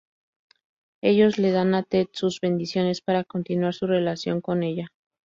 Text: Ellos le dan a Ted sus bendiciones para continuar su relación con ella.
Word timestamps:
Ellos 1.03 1.37
le 1.37 1.51
dan 1.51 1.75
a 1.75 1.83
Ted 1.83 2.07
sus 2.13 2.39
bendiciones 2.41 3.01
para 3.01 3.23
continuar 3.23 3.75
su 3.75 3.85
relación 3.85 4.41
con 4.41 4.63
ella. 4.63 4.87